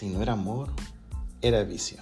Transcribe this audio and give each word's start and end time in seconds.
Si 0.00 0.08
no 0.08 0.22
era 0.22 0.32
amor, 0.32 0.70
era 1.42 1.62
vicio, 1.62 1.98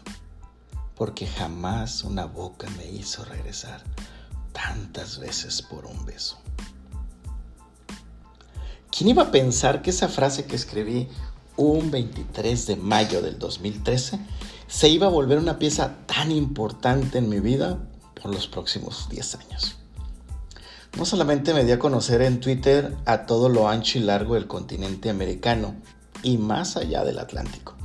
porque 0.94 1.26
jamás 1.26 2.04
una 2.04 2.26
boca 2.26 2.68
me 2.76 2.86
hizo 2.86 3.24
regresar 3.24 3.82
tantas 4.52 5.18
veces 5.18 5.62
por 5.62 5.84
un 5.84 6.06
beso. 6.06 6.38
¿Quién 8.96 9.10
iba 9.10 9.24
a 9.24 9.30
pensar 9.32 9.82
que 9.82 9.90
esa 9.90 10.06
frase 10.06 10.44
que 10.44 10.54
escribí 10.54 11.08
un 11.56 11.90
23 11.90 12.68
de 12.68 12.76
mayo 12.76 13.20
del 13.20 13.36
2013 13.36 14.20
se 14.68 14.88
iba 14.88 15.08
a 15.08 15.10
volver 15.10 15.38
una 15.38 15.58
pieza 15.58 15.96
tan 16.06 16.30
importante 16.30 17.18
en 17.18 17.28
mi 17.28 17.40
vida 17.40 17.80
por 18.22 18.32
los 18.32 18.46
próximos 18.46 19.08
10 19.10 19.34
años? 19.34 19.76
No 20.96 21.04
solamente 21.04 21.52
me 21.52 21.64
dio 21.64 21.74
a 21.74 21.80
conocer 21.80 22.22
en 22.22 22.38
Twitter 22.38 22.96
a 23.06 23.26
todo 23.26 23.48
lo 23.48 23.68
ancho 23.68 23.98
y 23.98 24.02
largo 24.02 24.34
del 24.34 24.46
continente 24.46 25.10
americano 25.10 25.74
y 26.22 26.38
más 26.38 26.76
allá 26.76 27.02
del 27.02 27.18
Atlántico, 27.18 27.77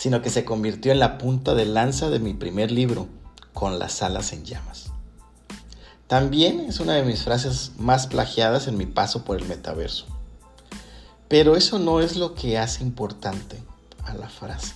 sino 0.00 0.22
que 0.22 0.30
se 0.30 0.46
convirtió 0.46 0.92
en 0.92 0.98
la 0.98 1.18
punta 1.18 1.54
de 1.54 1.66
lanza 1.66 2.08
de 2.08 2.20
mi 2.20 2.32
primer 2.32 2.70
libro, 2.70 3.06
Con 3.52 3.78
las 3.78 4.00
alas 4.00 4.32
en 4.32 4.46
llamas. 4.46 4.92
También 6.06 6.60
es 6.60 6.80
una 6.80 6.94
de 6.94 7.02
mis 7.02 7.22
frases 7.22 7.72
más 7.76 8.06
plagiadas 8.06 8.66
en 8.66 8.78
mi 8.78 8.86
paso 8.86 9.24
por 9.24 9.36
el 9.36 9.46
metaverso. 9.46 10.06
Pero 11.28 11.54
eso 11.54 11.78
no 11.78 12.00
es 12.00 12.16
lo 12.16 12.34
que 12.34 12.56
hace 12.56 12.82
importante 12.82 13.62
a 14.04 14.14
la 14.14 14.30
frase. 14.30 14.72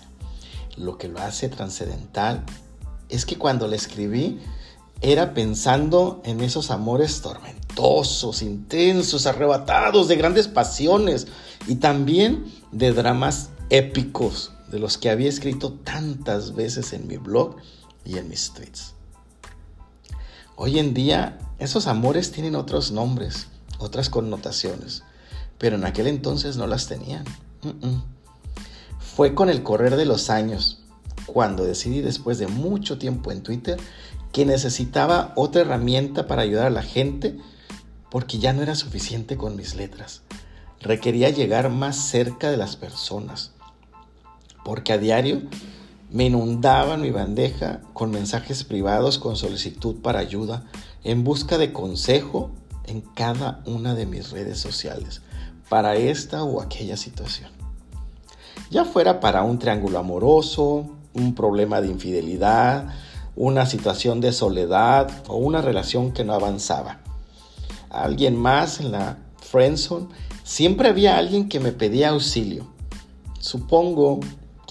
Lo 0.77 0.99
que 0.99 1.09
lo 1.09 1.21
hace 1.21 1.49
trascendental 1.49 2.45
es 3.09 3.25
que 3.25 3.39
cuando 3.39 3.67
la 3.67 3.77
escribí 3.77 4.41
era 5.01 5.33
pensando 5.33 6.21
en 6.27 6.43
esos 6.43 6.71
amores 6.71 7.23
tormentosos, 7.23 8.43
intensos, 8.43 9.27
arrebatados, 9.27 10.07
de 10.09 10.17
grandes 10.17 10.49
pasiones 10.49 11.29
y 11.67 11.77
también 11.77 12.45
de 12.73 12.93
dramas 12.93 13.49
épicos 13.71 14.54
de 14.75 14.81
los 14.81 14.99
que 14.99 15.09
había 15.09 15.29
escrito 15.29 15.73
tantas 15.73 16.57
veces 16.57 16.93
en 16.95 17.07
mi 17.07 17.17
blog 17.17 17.55
y 18.05 18.19
en 18.19 18.29
mis 18.29 18.51
tweets. 18.51 18.95
Hoy 20.57 20.81
en 20.81 20.95
día 20.95 21.39
esos 21.61 21.87
amores 21.87 22.33
tienen 22.33 22.57
otros 22.57 22.91
nombres, 22.91 23.47
otras 23.79 24.11
connotaciones, 24.11 25.05
pero 25.59 25.77
en 25.77 25.85
aquel 25.85 26.09
entonces 26.09 26.57
no 26.57 26.67
las 26.67 26.89
tenían. 26.89 27.25
Fue 28.99 29.37
con 29.37 29.49
el 29.49 29.63
correr 29.63 29.95
de 29.95 30.07
los 30.07 30.29
años 30.29 30.83
cuando 31.27 31.65
decidí 31.65 32.01
después 32.01 32.39
de 32.39 32.49
mucho 32.49 32.99
tiempo 32.99 33.31
en 33.31 33.45
Twitter 33.45 33.79
que 34.33 34.45
necesitaba 34.45 35.33
otra 35.37 35.61
herramienta 35.61 36.27
para 36.27 36.43
ayudar 36.43 36.67
a 36.67 36.71
la 36.71 36.83
gente 36.83 37.39
porque 38.11 38.41
ya 38.41 38.53
no 38.53 38.63
era 38.63 38.75
suficiente 38.75 39.37
con 39.37 39.55
mis 39.55 39.77
letras. 39.77 40.23
Requería 40.81 41.31
llegar 41.31 41.71
más 41.71 41.97
cerca 41.97 42.51
de 42.51 42.57
las 42.57 42.75
personas 42.75 43.54
porque 44.65 44.93
a 44.93 44.99
diario 44.99 45.43
me 46.11 46.27
inundaban 46.27 47.01
mi 47.01 47.11
bandeja 47.11 47.81
con 47.93 48.11
mensajes 48.11 48.65
privados 48.65 49.19
con 49.19 49.37
solicitud 49.37 49.97
para 49.97 50.21
ayuda 50.21 50.65
en 51.03 51.25
busca 51.25 51.59
de 51.59 51.73
consejo 51.73 52.51
en 52.87 53.01
cada 53.01 53.63
una 53.67 53.95
de 53.95 54.07
mis 54.07 54.31
redes 54.31 54.59
sociales 54.59 55.23
para 55.69 55.97
esta 55.97 56.45
o 56.45 56.61
aquella 56.61 56.97
situación. 56.97 57.51
Ya 58.71 58.85
fuera 58.85 59.21
para 59.21 59.43
un 59.43 59.59
triángulo 59.59 59.99
amoroso, 59.99 60.87
un 61.15 61.35
problema 61.35 61.81
de 61.81 61.89
infidelidad, 61.89 62.89
una 63.37 63.67
situación 63.67 64.21
de 64.21 64.33
soledad 64.33 65.11
o 65.29 65.37
una 65.37 65.61
relación 65.61 66.13
que 66.13 66.25
no 66.25 66.35
avanzaba. 66.35 67.01
Alguien 67.91 68.37
más 68.37 68.81
en 68.81 68.93
la 68.93 69.19
friendzone, 69.41 70.09
siempre 70.43 70.89
había 70.89 71.17
alguien 71.17 71.49
que 71.49 71.61
me 71.61 71.73
pedía 71.73 72.11
auxilio. 72.11 72.67
Supongo 73.41 74.21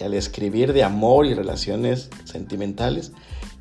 al 0.04 0.14
escribir 0.14 0.74
de 0.74 0.84
amor 0.84 1.26
y 1.26 1.34
relaciones 1.34 2.10
sentimentales, 2.26 3.12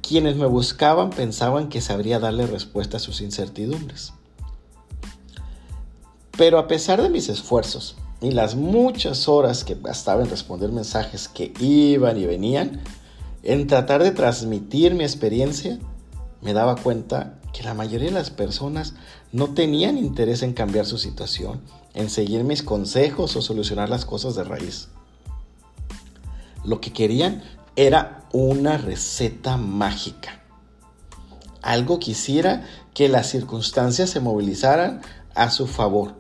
quienes 0.01 0.37
me 0.37 0.47
buscaban 0.47 1.11
pensaban 1.11 1.69
que 1.69 1.81
sabría 1.81 2.19
darle 2.19 2.47
respuesta 2.47 2.97
a 2.97 3.01
sus 3.01 3.21
incertidumbres. 3.21 4.13
Pero 6.37 6.59
a 6.59 6.67
pesar 6.67 7.01
de 7.03 7.11
mis 7.11 7.29
esfuerzos 7.29 7.97
y 8.21 8.31
las 8.31 8.57
muchas 8.57 9.29
horas 9.29 9.65
que 9.65 9.75
gastaba 9.75 10.23
en 10.23 10.31
responder 10.31 10.73
mensajes 10.73 11.29
que 11.29 11.53
iban 11.61 12.19
y 12.19 12.27
venían, 12.27 12.81
en 13.43 13.67
tratar 13.67 14.03
de 14.03 14.13
transmitir 14.13 14.95
mi 14.95 15.05
experiencia, 15.05 15.79
me 16.41 16.53
daba 16.53 16.77
cuenta 16.77 17.39
que 17.53 17.63
la 17.63 17.75
mayoría 17.75 18.09
de 18.09 18.15
las 18.15 18.31
personas 18.31 18.95
no 19.31 19.55
tenían 19.55 19.99
interés 19.99 20.43
en 20.43 20.53
cambiar 20.53 20.87
su 20.87 20.99
situación, 20.99 21.61
en 21.95 22.09
seguir 22.09 22.45
mis 22.45 22.63
consejos 22.63 23.37
o 23.37 23.43
solucionar 23.43 23.89
las 23.89 24.05
cosas 24.05 24.35
de 24.35 24.45
raíz. 24.45 24.89
Lo 26.65 26.81
que 26.81 26.93
querían 26.93 27.43
era 27.77 28.25
una 28.33 28.77
receta 28.79 29.57
mágica. 29.57 30.43
Algo 31.63 31.99
quisiera 31.99 32.67
que 32.95 33.09
las 33.09 33.29
circunstancias 33.29 34.11
se 34.11 34.21
movilizaran 34.21 35.01
a 35.35 35.51
su 35.51 35.67
favor, 35.67 36.15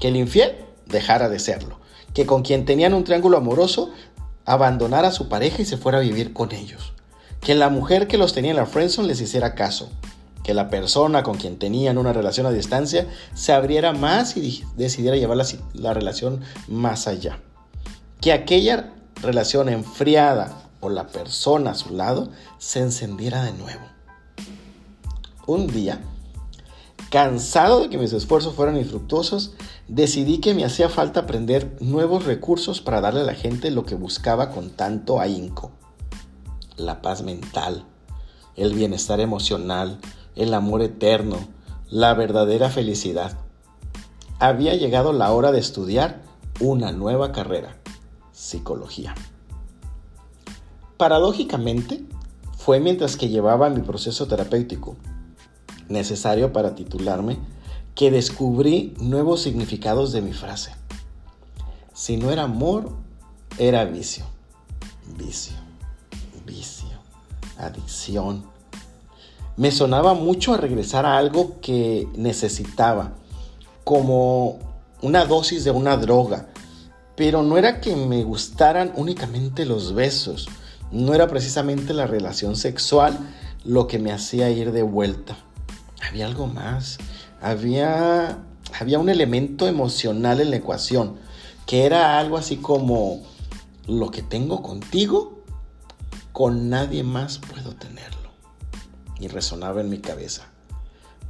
que 0.00 0.08
el 0.08 0.16
infiel 0.16 0.56
dejara 0.86 1.28
de 1.28 1.38
serlo, 1.38 1.78
que 2.14 2.26
con 2.26 2.42
quien 2.42 2.64
tenían 2.64 2.94
un 2.94 3.04
triángulo 3.04 3.36
amoroso 3.36 3.90
abandonara 4.44 5.08
a 5.08 5.12
su 5.12 5.28
pareja 5.28 5.62
y 5.62 5.66
se 5.66 5.76
fuera 5.76 5.98
a 5.98 6.02
vivir 6.02 6.32
con 6.32 6.52
ellos. 6.52 6.94
Que 7.40 7.54
la 7.54 7.68
mujer 7.68 8.08
que 8.08 8.18
los 8.18 8.32
tenía 8.32 8.50
en 8.50 8.56
la 8.56 8.66
friendzone 8.66 9.08
les 9.08 9.20
hiciera 9.20 9.54
caso. 9.54 9.90
Que 10.42 10.54
la 10.54 10.70
persona 10.70 11.22
con 11.22 11.36
quien 11.36 11.58
tenían 11.58 11.98
una 11.98 12.14
relación 12.14 12.46
a 12.46 12.50
distancia 12.50 13.06
se 13.34 13.52
abriera 13.52 13.92
más 13.92 14.36
y 14.36 14.64
decidiera 14.76 15.16
llevar 15.16 15.36
la, 15.36 15.46
la 15.74 15.92
relación 15.92 16.40
más 16.66 17.06
allá. 17.06 17.40
Que 18.20 18.32
aquella 18.32 18.94
relación 19.22 19.68
enfriada 19.68 20.68
o 20.80 20.88
la 20.88 21.08
persona 21.08 21.72
a 21.72 21.74
su 21.74 21.94
lado 21.94 22.30
se 22.58 22.80
encendiera 22.80 23.42
de 23.42 23.52
nuevo. 23.52 23.82
Un 25.46 25.66
día, 25.66 26.00
cansado 27.10 27.80
de 27.80 27.88
que 27.88 27.98
mis 27.98 28.12
esfuerzos 28.12 28.54
fueran 28.54 28.76
infructuosos, 28.76 29.54
decidí 29.88 30.38
que 30.38 30.54
me 30.54 30.64
hacía 30.64 30.88
falta 30.88 31.20
aprender 31.20 31.76
nuevos 31.80 32.26
recursos 32.26 32.80
para 32.80 33.00
darle 33.00 33.20
a 33.20 33.24
la 33.24 33.34
gente 33.34 33.70
lo 33.70 33.84
que 33.84 33.94
buscaba 33.94 34.50
con 34.50 34.70
tanto 34.70 35.20
ahínco. 35.20 35.72
La 36.76 37.02
paz 37.02 37.22
mental, 37.22 37.84
el 38.56 38.74
bienestar 38.74 39.20
emocional, 39.20 39.98
el 40.36 40.54
amor 40.54 40.82
eterno, 40.82 41.38
la 41.88 42.14
verdadera 42.14 42.68
felicidad. 42.68 43.38
Había 44.38 44.74
llegado 44.74 45.12
la 45.12 45.32
hora 45.32 45.50
de 45.50 45.58
estudiar 45.58 46.20
una 46.60 46.92
nueva 46.92 47.32
carrera, 47.32 47.77
psicología. 48.38 49.14
Paradójicamente, 50.96 52.04
fue 52.56 52.80
mientras 52.80 53.16
que 53.16 53.28
llevaba 53.28 53.68
mi 53.68 53.80
proceso 53.80 54.26
terapéutico, 54.26 54.96
necesario 55.88 56.52
para 56.52 56.74
titularme, 56.74 57.38
que 57.94 58.10
descubrí 58.10 58.94
nuevos 59.00 59.42
significados 59.42 60.12
de 60.12 60.22
mi 60.22 60.32
frase. 60.32 60.72
Si 61.92 62.16
no 62.16 62.30
era 62.30 62.44
amor, 62.44 62.92
era 63.58 63.84
vicio. 63.84 64.24
Vicio, 65.16 65.56
vicio, 66.46 66.96
adicción. 67.58 68.44
Me 69.56 69.72
sonaba 69.72 70.14
mucho 70.14 70.54
a 70.54 70.58
regresar 70.58 71.06
a 71.06 71.18
algo 71.18 71.60
que 71.60 72.06
necesitaba, 72.14 73.14
como 73.82 74.58
una 75.02 75.24
dosis 75.24 75.64
de 75.64 75.72
una 75.72 75.96
droga. 75.96 76.48
Pero 77.18 77.42
no 77.42 77.58
era 77.58 77.82
que 77.82 77.94
me 77.94 78.22
gustaran 78.22 78.92
únicamente 78.96 79.66
los 79.66 79.92
besos, 79.92 80.48
no 80.90 81.12
era 81.12 81.26
precisamente 81.26 81.92
la 81.92 82.06
relación 82.06 82.56
sexual 82.56 83.18
lo 83.64 83.86
que 83.86 83.98
me 83.98 84.12
hacía 84.12 84.48
ir 84.48 84.72
de 84.72 84.82
vuelta. 84.82 85.36
Había 86.00 86.24
algo 86.24 86.46
más 86.46 86.98
había, 87.40 88.38
había 88.78 88.98
un 88.98 89.08
elemento 89.08 89.68
emocional 89.68 90.40
en 90.40 90.50
la 90.50 90.56
ecuación, 90.56 91.16
que 91.66 91.84
era 91.84 92.18
algo 92.18 92.36
así 92.36 92.56
como 92.56 93.22
lo 93.86 94.10
que 94.10 94.22
tengo 94.22 94.62
contigo, 94.62 95.44
con 96.32 96.70
nadie 96.70 97.02
más 97.02 97.38
puedo 97.38 97.74
tenerlo. 97.74 98.30
Y 99.20 99.28
resonaba 99.28 99.80
en 99.80 99.90
mi 99.90 99.98
cabeza, 99.98 100.46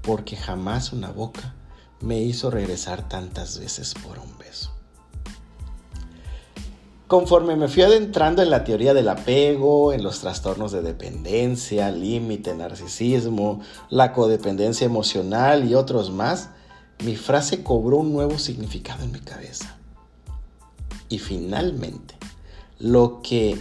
porque 0.02 0.36
jamás 0.36 0.92
una 0.92 1.10
boca 1.10 1.54
me 2.00 2.20
hizo 2.20 2.50
regresar 2.50 3.08
tantas 3.08 3.58
veces 3.58 3.94
por 3.94 4.18
un 4.18 4.36
beso. 4.38 4.77
Conforme 7.08 7.56
me 7.56 7.68
fui 7.68 7.82
adentrando 7.82 8.42
en 8.42 8.50
la 8.50 8.64
teoría 8.64 8.92
del 8.92 9.08
apego, 9.08 9.94
en 9.94 10.02
los 10.02 10.20
trastornos 10.20 10.72
de 10.72 10.82
dependencia, 10.82 11.90
límite, 11.90 12.54
narcisismo, 12.54 13.62
la 13.88 14.12
codependencia 14.12 14.84
emocional 14.84 15.66
y 15.66 15.74
otros 15.74 16.10
más, 16.10 16.50
mi 17.02 17.16
frase 17.16 17.62
cobró 17.62 17.96
un 17.96 18.12
nuevo 18.12 18.38
significado 18.38 19.04
en 19.04 19.12
mi 19.12 19.20
cabeza. 19.20 19.78
Y 21.08 21.18
finalmente, 21.18 22.14
lo 22.78 23.22
que 23.22 23.58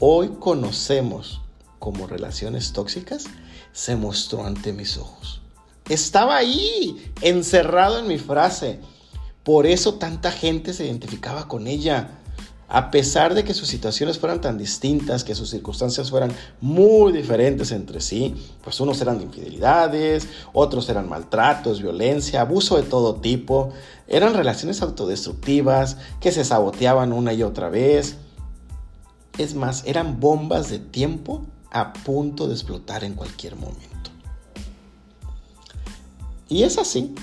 hoy 0.00 0.30
conocemos 0.40 1.42
como 1.78 2.08
relaciones 2.08 2.72
tóxicas 2.72 3.26
se 3.70 3.94
mostró 3.94 4.44
ante 4.44 4.72
mis 4.72 4.98
ojos. 4.98 5.42
Estaba 5.88 6.36
ahí, 6.36 7.12
encerrado 7.20 8.00
en 8.00 8.08
mi 8.08 8.18
frase. 8.18 8.80
Por 9.44 9.68
eso 9.68 9.94
tanta 9.94 10.32
gente 10.32 10.72
se 10.72 10.86
identificaba 10.86 11.46
con 11.46 11.68
ella 11.68 12.16
a 12.72 12.92
pesar 12.92 13.34
de 13.34 13.42
que 13.42 13.52
sus 13.52 13.66
situaciones 13.66 14.20
fueran 14.20 14.40
tan 14.40 14.56
distintas, 14.56 15.24
que 15.24 15.34
sus 15.34 15.50
circunstancias 15.50 16.08
fueran 16.08 16.30
muy 16.60 17.12
diferentes 17.12 17.72
entre 17.72 18.00
sí, 18.00 18.36
pues 18.62 18.78
unos 18.78 19.00
eran 19.00 19.18
de 19.18 19.24
infidelidades, 19.24 20.28
otros 20.52 20.88
eran 20.88 21.08
maltratos, 21.08 21.82
violencia, 21.82 22.42
abuso 22.42 22.76
de 22.76 22.84
todo 22.84 23.16
tipo, 23.16 23.72
eran 24.06 24.34
relaciones 24.34 24.82
autodestructivas 24.82 25.96
que 26.20 26.30
se 26.30 26.44
saboteaban 26.44 27.12
una 27.12 27.32
y 27.32 27.42
otra 27.42 27.70
vez. 27.70 28.18
Es 29.36 29.56
más, 29.56 29.82
eran 29.84 30.20
bombas 30.20 30.70
de 30.70 30.78
tiempo 30.78 31.42
a 31.72 31.92
punto 31.92 32.46
de 32.46 32.54
explotar 32.54 33.02
en 33.02 33.14
cualquier 33.14 33.56
momento. 33.56 34.10
Y 36.48 36.62
es 36.62 36.78
así, 36.78 37.16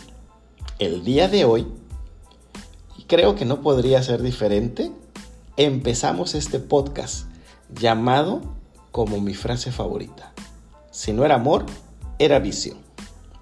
el 0.77 1.05
día 1.05 1.29
de 1.29 1.45
hoy, 1.45 1.67
creo 3.07 3.35
que 3.35 3.45
no 3.45 3.61
podría 3.61 4.03
ser 4.03 4.21
diferente, 4.21 4.91
empezamos 5.57 6.36
este 6.36 6.59
podcast 6.59 7.25
llamado 7.74 8.42
como 8.92 9.19
mi 9.19 9.33
frase 9.33 9.71
favorita. 9.71 10.31
Si 10.92 11.13
no 11.13 11.25
era 11.25 11.36
amor, 11.36 11.65
era 12.19 12.38
vicio. 12.38 12.75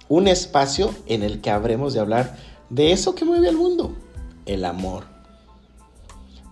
Un 0.08 0.26
espacio 0.26 0.94
en 1.04 1.22
el 1.22 1.42
que 1.42 1.50
habremos 1.50 1.92
de 1.92 2.00
hablar 2.00 2.38
de 2.70 2.92
eso 2.92 3.14
que 3.14 3.26
mueve 3.26 3.50
al 3.50 3.56
mundo, 3.56 3.94
el 4.46 4.64
amor. 4.64 5.04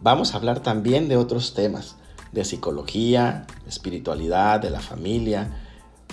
Vamos 0.03 0.35
a 0.35 0.37
hablar 0.37 0.61
también 0.61 1.09
de 1.09 1.17
otros 1.17 1.55
temas, 1.55 1.97
de 2.33 2.45
psicología, 2.45 3.47
espiritualidad, 3.67 4.61
de 4.61 4.69
la 4.69 4.81
familia, 4.81 5.63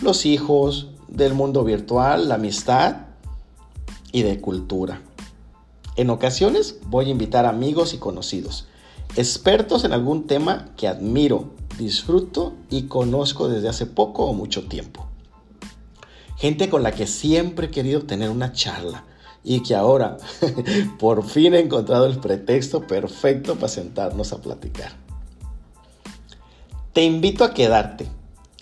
los 0.01 0.25
hijos, 0.25 0.92
del 1.09 1.33
mundo 1.33 1.65
virtual, 1.65 2.30
la 2.30 2.36
amistad 2.36 3.07
y 4.13 4.21
de 4.21 4.39
cultura. 4.39 5.01
En 5.97 6.09
ocasiones 6.09 6.77
voy 6.86 7.07
a 7.07 7.12
invitar 7.12 7.45
amigos 7.45 7.94
y 7.94 7.97
conocidos 7.97 8.68
expertos 9.15 9.83
en 9.83 9.93
algún 9.93 10.27
tema 10.27 10.69
que 10.77 10.87
admiro, 10.87 11.51
disfruto 11.77 12.53
y 12.69 12.83
conozco 12.83 13.47
desde 13.47 13.69
hace 13.69 13.85
poco 13.85 14.25
o 14.25 14.33
mucho 14.33 14.67
tiempo. 14.67 15.07
Gente 16.37 16.69
con 16.69 16.83
la 16.83 16.91
que 16.91 17.07
siempre 17.07 17.67
he 17.67 17.71
querido 17.71 18.03
tener 18.03 18.29
una 18.29 18.51
charla 18.51 19.05
y 19.43 19.61
que 19.63 19.75
ahora 19.75 20.17
por 20.99 21.23
fin 21.23 21.53
he 21.53 21.59
encontrado 21.59 22.05
el 22.05 22.19
pretexto 22.19 22.87
perfecto 22.87 23.55
para 23.55 23.67
sentarnos 23.67 24.33
a 24.33 24.41
platicar. 24.41 24.93
Te 26.93 27.03
invito 27.03 27.43
a 27.43 27.53
quedarte, 27.53 28.07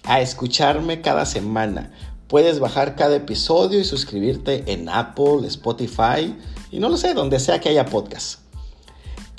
a 0.04 0.22
escucharme 0.22 1.02
cada 1.02 1.26
semana. 1.26 1.92
Puedes 2.28 2.60
bajar 2.60 2.96
cada 2.96 3.16
episodio 3.16 3.80
y 3.80 3.84
suscribirte 3.84 4.72
en 4.72 4.88
Apple, 4.88 5.48
Spotify 5.48 6.36
y 6.72 6.80
no 6.80 6.90
lo 6.90 6.98
sé, 6.98 7.14
donde 7.14 7.40
sea 7.40 7.60
que 7.60 7.70
haya 7.70 7.86
podcast. 7.86 8.49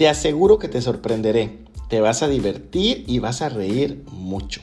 Te 0.00 0.08
aseguro 0.08 0.58
que 0.58 0.68
te 0.68 0.80
sorprenderé, 0.80 1.62
te 1.90 2.00
vas 2.00 2.22
a 2.22 2.28
divertir 2.28 3.04
y 3.06 3.18
vas 3.18 3.42
a 3.42 3.50
reír 3.50 4.02
mucho, 4.10 4.62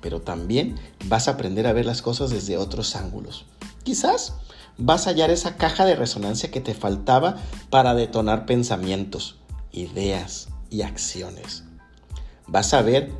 pero 0.00 0.20
también 0.20 0.76
vas 1.06 1.26
a 1.26 1.32
aprender 1.32 1.66
a 1.66 1.72
ver 1.72 1.86
las 1.86 2.02
cosas 2.02 2.30
desde 2.30 2.56
otros 2.56 2.94
ángulos. 2.94 3.46
Quizás 3.82 4.34
vas 4.78 5.08
a 5.08 5.10
hallar 5.10 5.30
esa 5.30 5.56
caja 5.56 5.84
de 5.86 5.96
resonancia 5.96 6.52
que 6.52 6.60
te 6.60 6.72
faltaba 6.74 7.34
para 7.68 7.94
detonar 7.94 8.46
pensamientos, 8.46 9.40
ideas 9.72 10.50
y 10.70 10.82
acciones. 10.82 11.64
Vas 12.46 12.72
a 12.72 12.82
ver 12.82 13.10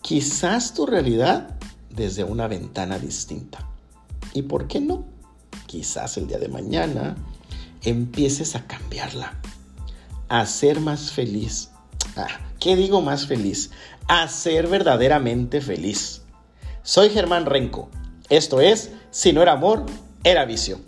quizás 0.00 0.72
tu 0.72 0.86
realidad 0.86 1.58
desde 1.90 2.24
una 2.24 2.48
ventana 2.48 2.98
distinta. 2.98 3.68
¿Y 4.32 4.44
por 4.44 4.66
qué 4.66 4.80
no? 4.80 5.04
Quizás 5.66 6.16
el 6.16 6.26
día 6.26 6.38
de 6.38 6.48
mañana 6.48 7.16
empieces 7.82 8.56
a 8.56 8.66
cambiarla 8.66 9.38
a 10.28 10.46
ser 10.46 10.80
más 10.80 11.10
feliz. 11.12 11.70
Ah, 12.16 12.28
¿Qué 12.60 12.76
digo 12.76 13.02
más 13.02 13.26
feliz? 13.26 13.70
A 14.08 14.28
ser 14.28 14.66
verdaderamente 14.68 15.60
feliz. 15.60 16.22
Soy 16.82 17.10
Germán 17.10 17.46
Renco. 17.46 17.90
Esto 18.28 18.60
es, 18.60 18.90
si 19.10 19.32
no 19.32 19.42
era 19.42 19.52
amor, 19.52 19.84
era 20.24 20.44
vicio. 20.44 20.80